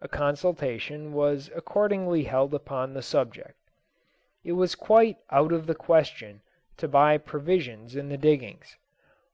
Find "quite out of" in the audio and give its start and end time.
4.74-5.66